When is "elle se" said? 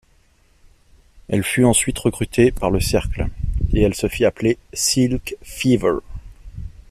3.83-4.07